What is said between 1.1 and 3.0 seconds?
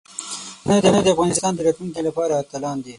افغانستان د راتلونکي لپاره اتلان دي.